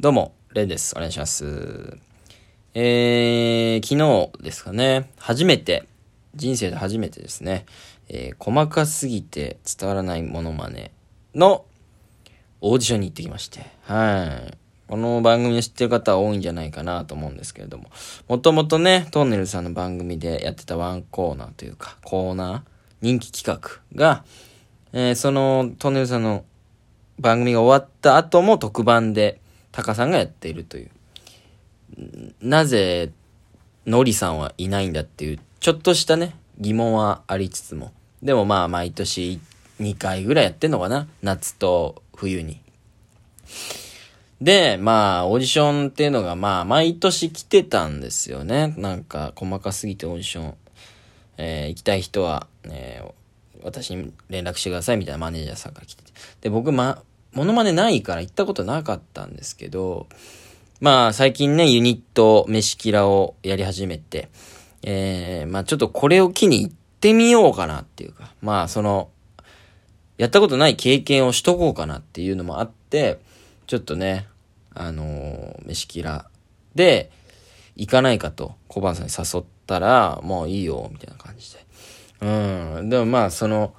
[0.00, 0.94] どうも、レンです。
[0.96, 1.98] お願いします。
[2.72, 5.86] えー、昨日ですかね、初めて、
[6.34, 7.66] 人生で初めてですね、
[8.08, 10.90] えー細かすぎて伝わらないモノマネ
[11.34, 11.66] の
[12.62, 14.56] オーディションに行ってきまして、はい。
[14.88, 17.90] この番組を知ってる方は多いんじゃないかなと思うんですけれども、
[18.26, 22.60] もともとね、トンネルさんの番組でやってたワンコーナーというか、コーナー、
[23.02, 24.24] 人気企画が、
[24.94, 26.46] えーそのトンネルさんの
[27.18, 29.42] 番組が終わった後も特番で
[29.80, 30.90] タカさんがやっているという。
[32.42, 33.12] なぜ、
[33.86, 37.92] ノリさんはいないんだっていう、ちょっとしたね、疑問はありつつも。
[38.22, 39.40] でもまあ、毎年
[39.80, 42.60] 2回ぐらいやってんのかな夏と冬に。
[44.42, 48.74] で、まあ、オーディションっていうのがまあ、毎年来てたんですよね。
[48.76, 50.54] なんか、細かすぎてオーディション。
[51.38, 53.12] えー行きたい人は、えー
[53.62, 56.12] 私に連絡してくださいみたいなマネージャーさんが来てて。
[56.40, 57.02] で、僕、ま、
[57.32, 60.08] モノマネないから行ったことなかったんですけど、
[60.80, 64.28] まあ、最近ね、ユニット、飯キラをやり始めて、
[64.82, 69.10] えー、まあちょっとこれを機に行ってみようかなっていうか、まあその、
[70.16, 73.20] やったことない経験をしとこうかなっていうのもあって、
[73.66, 74.26] ちょっとね、
[74.74, 76.26] あのー飯キラ
[76.74, 77.10] で、
[77.76, 81.64] 行かないかと、小判さんに誘ったら、もういいよ、みたいな感じで。
[82.20, 82.88] うん。
[82.90, 83.74] でもまあ、その、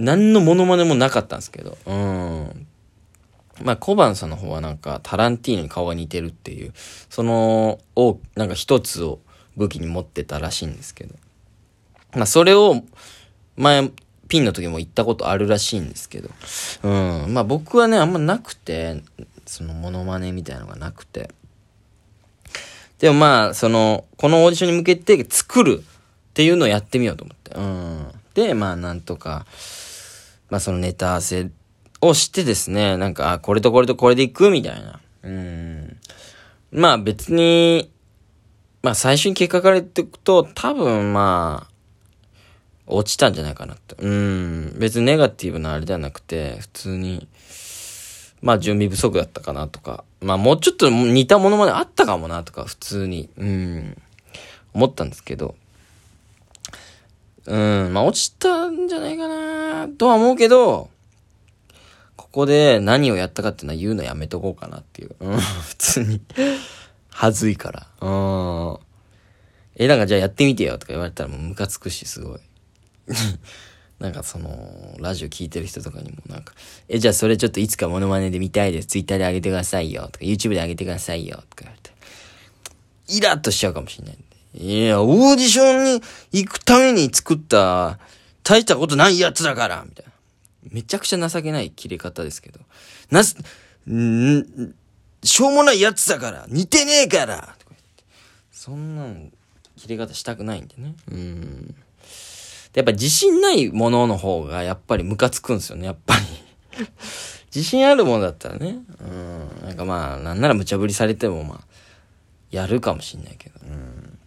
[0.00, 2.66] 何のモノマネもなかったんですけど、うん。
[3.62, 6.72] まあ、小判さんの方はなんか、タランティーノに顔が似てるっていう、
[7.10, 9.20] その、を、なんか一つを
[9.56, 11.14] 武器に持ってたらしいんですけど。
[12.14, 12.82] まあ、それを、
[13.56, 13.90] 前、
[14.28, 16.30] ピンの時も言ったことあるらしいんですけど。
[16.82, 17.34] うん。
[17.34, 19.02] まあ、僕はね、あんまなくて、
[19.44, 21.30] その、モノマネみたいなのがなくて。
[22.98, 25.82] でもまあ、その、このオーディションに向けて作る
[26.30, 27.52] っていうのをやってみようと思って。
[27.54, 28.12] うん。
[28.34, 29.44] で、まあ、なんとか、
[30.50, 31.50] まあ、そのネタ合わせ
[32.00, 35.00] をしてですね、なんか、あ、これとこれとこれでいくみたいな。
[35.22, 35.96] うん。
[36.72, 37.90] まあ、別に、
[38.82, 41.70] まあ、最初に結果から言っていくと、多分まあ、
[42.86, 43.94] 落ちたんじゃないかなって。
[43.98, 44.76] うん。
[44.78, 47.28] 別にネガティブなあれではなくて、普通に、
[48.42, 53.96] まあ準備不足だったかなとか、まあもうちょっと似たものまであったかもなとか、普通に、うん、
[54.74, 55.54] 思ったんですけど、
[57.50, 60.88] うん、まあ落ちたんじゃないかなとは思うけど、
[62.14, 65.16] ここで何をやったかっていうのは言うのやめとこうかなっていう。
[65.18, 66.20] うん、 普通に。
[67.08, 67.88] はずいから。
[68.00, 68.08] う
[68.76, 68.78] ん。
[69.74, 72.40] え、なんかじゃあやってみてよとか言われたらもうムカつくし、すごい。
[73.98, 76.54] なんかその、ラジオ聞いてる人とかにもなんか、
[76.88, 78.86] え、じゃあそれちょっといつかモノマネで見たいです。
[78.86, 80.08] ツイッターで上げてくださいよ。
[80.12, 81.42] とか、YouTube で上げてくださいよ。
[81.50, 81.90] とか言われて。
[83.08, 84.18] イラッとしちゃうかもしれない。
[84.54, 86.02] いや、オーディションに
[86.32, 87.98] 行くために作った、
[88.42, 90.12] 大したことないやつだからみたいな。
[90.70, 92.60] めちゃくちゃ情けない切れ方ですけど。
[93.10, 93.36] なす、
[93.88, 94.74] ん
[95.22, 97.56] しょうもないやつだから似てねえから。
[98.50, 99.32] そんなん、
[99.76, 100.94] 切れ方したくないんでね。
[101.10, 101.74] うん。
[102.72, 106.86] でやっぱ自信ないものの方がやっぱりムカつくんですよね、やっぱり。
[107.54, 108.78] 自信あるものだったらね。
[109.00, 109.66] うん。
[109.66, 111.60] なんかまあ、なんなら無茶ぶりされてもまあ、
[112.50, 113.60] やるかもしんないけど。
[113.62, 114.18] うん。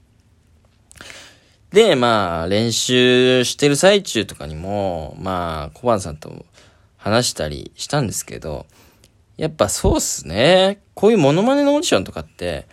[1.74, 6.46] で、まあ、練習してる最中とかにも、まあ、小判さんと
[6.98, 8.68] 話したりしたんですけど、
[9.38, 10.84] やっぱそうっすね。
[10.94, 12.68] こういうモノマネのオーディションとかって、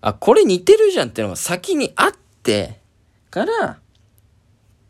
[0.00, 2.12] あ、これ似てるじゃんっていうのが先にあっ
[2.42, 2.80] て、
[3.30, 3.78] から、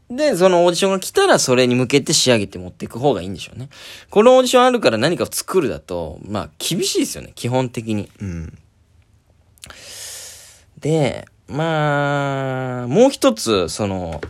[0.08, 3.70] で、そのオーディションが来たらそれに向けて仕上げて持っていく方がいいんでしょうね。
[4.10, 8.08] このオーディションあるから何かを作るだと、まあ厳しいですよね、基本的に。
[8.20, 8.58] うん。
[10.78, 14.20] で、まあ、もう一つ、その、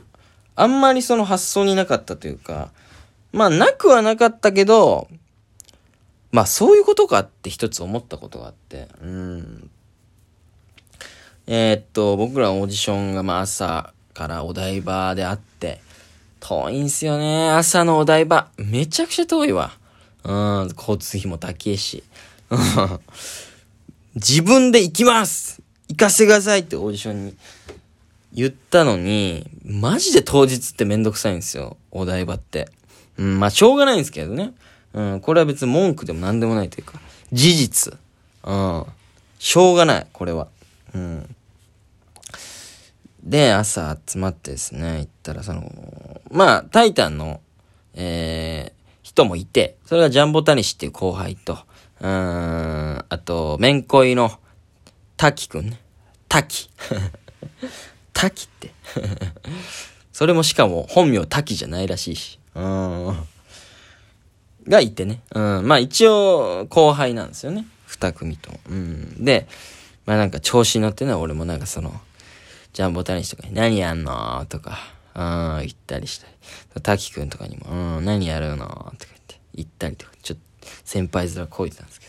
[0.57, 2.71] あんまりその発想になかったというか、
[3.33, 5.09] まあなくはなかったけど、
[6.33, 9.71] まあそういうことかって一つ思ったことがあって、うん。
[11.47, 15.81] えーっと、僕らオーディションがまあ朝からお台場であって、
[16.41, 17.51] 遠いんすよね。
[17.51, 18.49] 朝のお台場。
[18.59, 19.73] めちゃくちゃ遠いわ。
[20.25, 22.03] うん、交通費も高いし。
[24.15, 25.62] 自分で行きます
[25.93, 27.37] 行かせてくださいってオーディションに
[28.33, 31.77] 言ったのに、マジで当日ってめんどくさいんですよ。
[31.91, 32.71] お台場って。
[33.19, 34.55] うん、まあしょうがないんですけどね。
[34.95, 36.99] うん、これは別に文句でも何でもないというか、
[37.31, 37.99] 事実。
[38.45, 38.87] うん。
[39.39, 40.49] しょうがない、これは。
[40.95, 41.37] うん。
[43.23, 47.43] で、朝集まってですね、行ったら、その、まあ、タイタンの、
[47.95, 51.59] えー、人もいて、それがジャンボタニシっていう後輩と、
[52.01, 54.33] うん、あと、めんこいの、
[55.19, 55.82] 滝くんね。
[56.33, 56.71] 滝。
[58.15, 58.73] 滝って。
[60.15, 62.39] それもしかも本名滝じゃないらしいし。
[62.55, 63.29] うん。
[64.67, 65.21] がいてね。
[65.35, 65.69] うん。
[65.69, 67.67] まあ一応、後輩なんですよね。
[67.87, 68.61] 二組とも。
[68.71, 69.25] うん。
[69.25, 69.47] で、
[70.07, 72.01] まあなんか調子に乗ってね、俺もなんかその、
[72.73, 74.79] ジャンボタニシとかに、何やんのとか、
[75.15, 76.33] うん、言ったりしたり。
[76.81, 82.07] 滝くんとかにも、うん、何やるのとか言って、言ったりとか、ちょっと、先輩面こいてたんですけ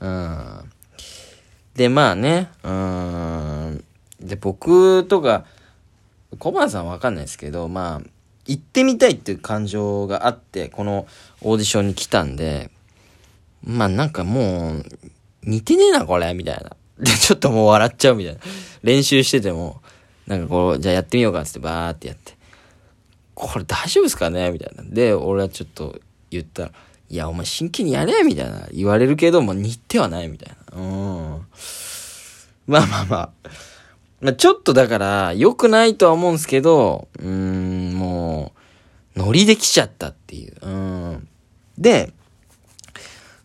[0.00, 0.06] ど。
[0.08, 0.72] うん。
[1.74, 3.49] で、まあね、うん。
[4.20, 5.44] で、僕とか、
[6.38, 8.08] 小判さんわかんないですけど、まあ、
[8.46, 11.06] 行ってみたいっていう感情があって、この
[11.40, 12.70] オーディションに来たんで、
[13.62, 14.84] まあなんかもう、
[15.44, 16.70] 似てねえな、これ、みたいな。
[16.98, 18.40] で、ちょっともう笑っちゃうみたいな。
[18.82, 19.82] 練習してても、
[20.26, 22.36] なんかこう、じゃあやってみようかっつってバーってやって。
[23.34, 24.50] これ大丈夫ですかね？
[24.50, 24.84] みたいな。
[24.84, 25.98] で、俺はちょっと
[26.30, 26.72] 言ったら、
[27.08, 28.68] いや、お前真剣にやれみたいな。
[28.72, 30.78] 言われるけども、似てはないみたいな。
[30.78, 31.46] うん。
[32.66, 33.30] まあまあまあ。
[34.20, 38.52] まあ、ちょっとだから、良くないとは思うんですけど、うーん、も
[39.16, 40.56] う、ノリで来ちゃったっていう。
[40.60, 41.28] うん。
[41.78, 42.12] で、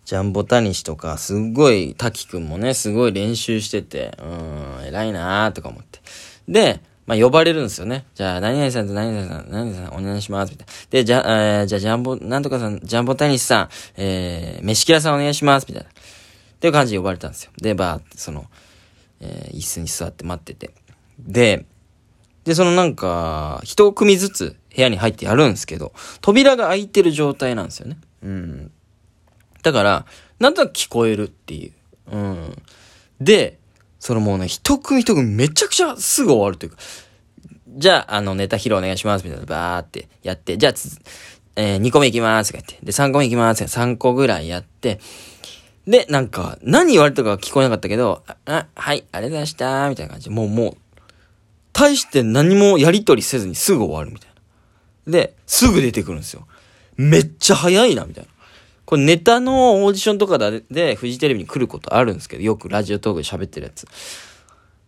[0.03, 6.01] ジャンボタニシとか、すっごい、滝くんもね、すごい練習してて、うん、偉いなーとか思って。
[6.47, 8.05] で、まあ、呼ばれるんですよね。
[8.13, 10.73] じゃあ、何々さんと何々さん、何々さんお願いします、みたいな。
[10.89, 15.89] で、じゃあ、えー、じゃあ、ジャンボ、なんとかさん、ジャンボタニシさん、えー、飯キラさんお願いします、みたいな。
[15.89, 15.93] っ
[16.59, 17.51] ていう感じで呼ばれたんですよ。
[17.57, 18.45] で、ばーって、その、
[19.19, 20.73] えー、椅子に座って待ってて。
[21.19, 21.65] で、
[22.43, 27.97] で、そのなんか、一組ずつ部屋に入ってやるんですけど、扉が開いてる状態なんですよね。
[28.21, 28.71] うん。
[29.63, 30.05] だから、
[30.39, 31.71] なんとなく聞こえるっていう。
[32.11, 32.55] うん。
[33.19, 33.57] で、
[33.99, 36.77] そのもうね、一組一組めちゃくちゃすぐ終わるというか、
[37.67, 40.73] じゃあ、あの、ネタ披露お願いします、みたいな、バーってやって、じゃあ、
[41.55, 42.85] えー、2個目行きます、とか言って。
[42.85, 44.99] で、3個目行きます、3個ぐらいやって、
[45.87, 50.77] で、なんか、何言われたか聞こえなかったけど、あ、はい、ありがとうございました、みたいな感じ、もう、もう、
[51.73, 54.29] 大して何もやりとりせずにすぐ終わるみたい
[55.05, 55.11] な。
[55.11, 56.47] で、すぐ出てくるんですよ。
[56.95, 58.29] めっちゃ早いな、みたいな。
[58.85, 63.87] これネタのオーディションとかで、フジテレビに来ることあるんですけど、よくラジオトークで喋ってるやつ。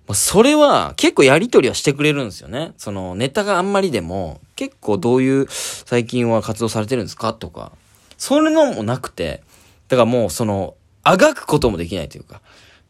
[0.08, 2.74] まそれは結構やりとりはしてくれるんですよね。
[2.78, 7.74] そのネタがあんまりでも、結構どういう最近は活動されてるんですかとか。
[8.18, 9.44] それのもなくて、
[9.90, 10.76] だからもうその、
[11.08, 12.42] あがくこともできないというか。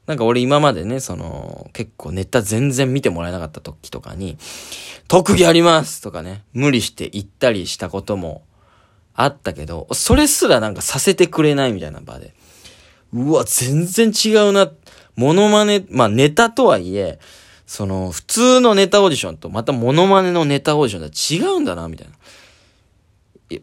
[0.07, 4.37] なんか俺今までね、その、結構ネタ全然見てもらえなかった時とかに、
[5.07, 8.43] 特技ありますとかね、無理して言ったりしたことも
[9.13, 12.33] あったけど、それすらなんかさせてくれないみたいな場で。
[13.13, 14.71] うわ、全然違うな。
[15.15, 17.19] モノマネ、まあネタとはいえ、
[17.65, 22.13] その、普通のネタオーディションとまたモノマネのネタオーディションとは違うんだな、みたいな。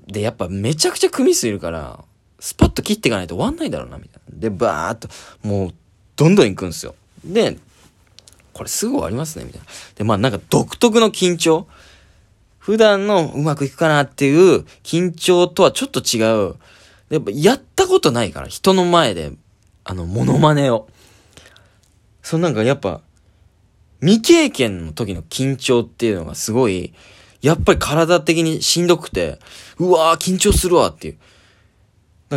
[0.07, 2.05] で、やっぱめちゃくちゃ組数いるから、
[2.45, 4.39] スパッと切っていかないと終わんないだろうな、みたいな。
[4.39, 5.09] で、バーっと、
[5.43, 5.75] もう、
[6.15, 6.95] どんどん行くんですよ。
[7.25, 7.57] で、
[8.53, 9.67] これすぐ終わりますね、みたいな。
[9.95, 11.67] で、まあなんか独特の緊張。
[12.59, 16.21] 普段のうまくいくかなっていう緊張とはちょっと違
[16.51, 16.57] う。
[17.09, 19.33] やっぱやったことないから、人の前で、
[19.83, 20.87] あの、モノマネを。
[22.23, 23.01] そのなんかやっぱ、
[24.01, 26.93] 未経験の時の緊張っていうのがすごい、
[27.41, 29.39] やっぱり体的にしんどくて、
[29.79, 31.17] うわー緊張するわっていう。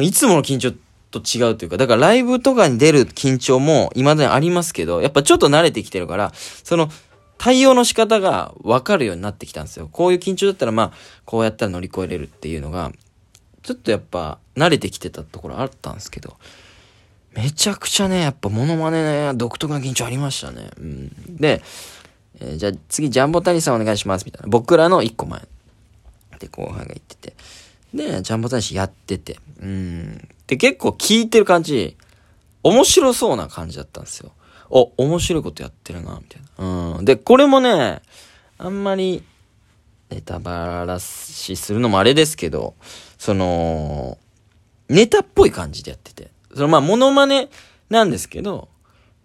[0.01, 0.73] いつもの緊張
[1.11, 6.89] と違うというか、だからライブとかに出る緊張も未だにありますけど、やっぱちょっと慣れてきてるから、その
[7.37, 9.89] 対応の仕方が分かるようになってきたんですよ。
[9.91, 10.91] こういう緊張だったらまあ、
[11.25, 12.91] こうやったら乗り越えれるっていうのが、
[13.63, 16.37] ちょっとやっぱ慣れてきてたところあったんですけど、
[17.33, 20.71] めちゃくちゃね、やっぱモノマネね、独特な緊張ありましたね。
[20.77, 21.35] うん。
[21.35, 21.61] で、
[22.39, 24.47] えー、じゃあ次ジャンボタニさんお願いしますみたいな。
[24.47, 25.41] 僕らの一個前。
[26.39, 27.35] で、後輩が言ってて。
[27.93, 29.39] で、ジャンボタニシやってて。
[29.61, 30.27] うん。
[30.47, 31.97] で、結構聞いてる感じ、
[32.63, 34.31] 面白そうな感じだったんですよ。
[34.69, 36.97] お、面白いことやってるな、みたいな。
[36.97, 37.05] うん。
[37.05, 38.01] で、これもね、
[38.57, 39.23] あんまり、
[40.09, 42.75] ネタバラしするのもあれですけど、
[43.17, 44.17] その、
[44.89, 46.31] ネタっぽい感じでやってて。
[46.53, 47.49] そのまあ、モノマネ
[47.89, 48.69] なんですけど、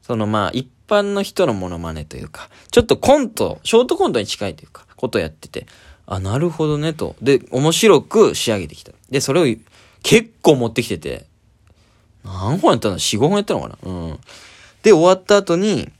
[0.02, 5.66] そのまあ、一般の人のモノマネというか、ちょっとコント、ショートコントに近いというか、ことやってて、
[6.06, 7.16] あ、なるほどね、と。
[7.22, 8.92] で、面白く仕上げてきた。
[9.10, 9.56] で、それを
[10.02, 11.26] 結構持ってきてて、
[12.24, 13.78] 何本やったの ?4、5本やったのかな？
[13.82, 14.18] うん。
[14.82, 15.90] で、終わった後に、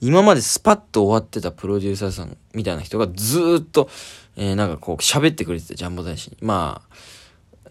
[0.00, 3.88] 今までスパッと終わってたプロデューサーさんみたいな人がずっと、
[4.36, 6.36] えー、なんかこう喋ってくれてて、ジャンボ大使に。
[6.42, 6.96] まあ、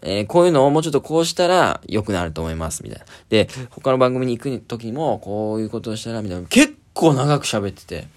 [0.02, 3.04] えー、こういうのをもうちょっとこうしたら良くなると思います、みたいな。
[3.28, 6.46] で、他の番組に行く時も、こういうことをしたら、みたいな。
[6.48, 8.08] 結構長く喋ってて、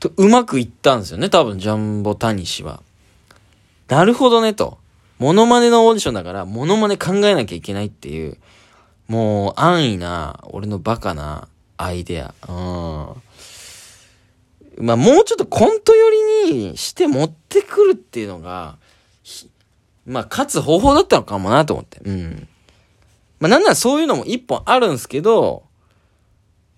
[0.00, 2.82] と、うまくいったんですよね、多分、ジャンボタニシは。
[3.88, 4.78] なるほどね、と。
[5.18, 8.36] モノマネのオーディションだから、モノマネ考えなきゃいけないっていう、
[9.08, 12.34] もう安易な、俺のバカなアイデア。
[12.48, 12.52] う
[14.82, 14.86] ん。
[14.86, 16.10] まあ、もうちょっとコント寄
[16.44, 18.76] りにして持ってくるっていうのが、
[20.04, 22.00] まあ、勝つ方法だったのかもなと思って。
[22.04, 22.48] うん。
[23.40, 25.64] まあなんならそういうのも一本あるんですけど、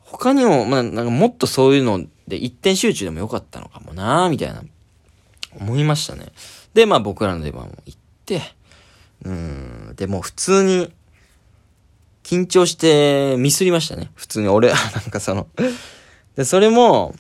[0.01, 4.63] 他にも、まあなんかもっとそういうので一点集中でもよかったのかもなみたいな、
[5.59, 6.27] 思いましたね。
[6.75, 8.43] で、まあ僕らの出番も行って、
[9.25, 10.93] うん、でも普通に、
[12.23, 14.11] 緊張してミスりましたね。
[14.15, 14.79] 普通に俺、 なん
[15.11, 15.47] かその
[16.37, 17.15] で、それも、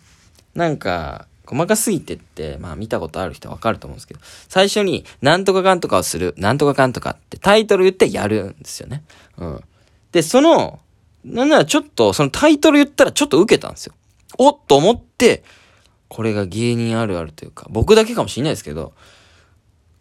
[0.55, 9.03] なんか、細かすぎてって、まあ見たことある人はわかると思うんですけど、最初に、なんとかかんとかをする、なんとかかんとかってタイトル言ってやるんですよね。
[9.39, 9.65] うん。
[10.13, 10.79] で、その、
[11.25, 13.95] なんならちょっと、そのタイトル言ったらちょっと受けたんですよ。
[14.37, 15.43] おっと思って、
[16.09, 18.93] これが芸人あるあるというか、僕だけかもしんないですけど、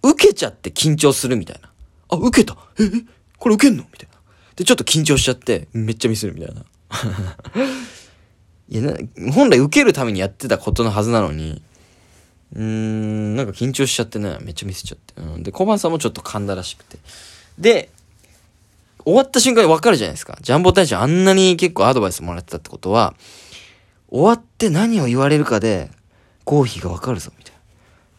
[0.04, 1.70] 受けちゃって緊張するみたいな。
[2.10, 2.90] あ、受けたえ、え、
[3.38, 3.84] これ受けんの？
[3.84, 4.18] みたいな。
[4.56, 6.64] で、ちょっと緊張しちゃって、めっちゃミスるみたいな。
[8.70, 8.98] いやな、
[9.34, 11.62] 本来受けるためにやってたことのはずなのに、
[12.54, 15.22] うーん、なんか緊張しちゃってね、めっちゃミスっちゃって。
[15.22, 16.98] うん、で、小判さんもちょっと噛んだらしくて。
[17.60, 17.90] で、
[19.04, 20.38] 終わった瞬間にわかるじゃないですか。
[20.42, 23.16] ジャンボ大将あんなに結構アドバイスもらってたってことは、
[24.10, 25.90] 終わって何を言われるかで、
[26.46, 27.60] 合否がわかるぞ、みたいな。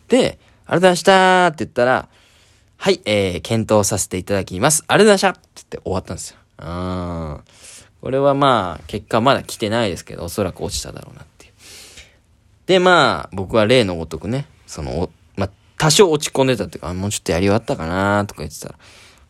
[0.08, 2.08] で、ありがとうございましたって言ったら、
[2.76, 4.84] はい、えー、検討させていただきます。
[4.86, 6.36] ありがとうございましたって言って終わったんですよ。
[6.58, 7.40] うん。
[8.00, 11.52] これはまあ、結果まだ来てないですけど、おそらく落ちただろうなっていう。
[12.66, 18.74] で、まあ、僕は例のごとくね、その、まあ、多少落ち込んでたっていうか、もうちょっとやり終わったかなとか言ってたら、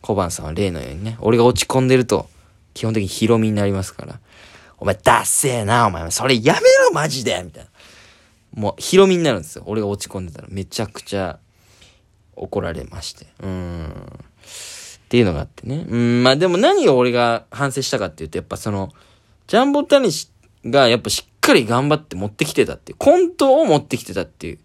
[0.01, 2.29] 小判さんは例のようにね、俺が落ち込んでると、
[2.73, 4.19] 基本的にヒロミになりますから、
[4.79, 7.69] お前、ダッセーな、お前、それやめろ、マジでみたいな。
[8.53, 9.63] もう、ヒロミになるんですよ。
[9.65, 11.39] 俺が落ち込んでたら、めちゃくちゃ
[12.35, 13.27] 怒られまして。
[13.41, 13.89] うーん。
[13.89, 15.85] っていうのがあってね。
[15.89, 18.93] うん、まあでも何を俺が反省したかっていうと、やっぱその、
[19.47, 20.29] ジャンボタニシ
[20.65, 24.59] がやっぱしっかり頑張って持ってきてたっていう、コントを持ってきてたっていう、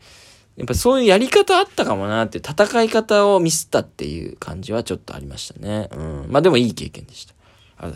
[0.56, 5.88] やっぱそういうやり方あったかもなって、戦い方をミスったっていう感じはちょっとありましたね。
[5.96, 6.26] うん。
[6.28, 7.33] まあでもいい経験でした。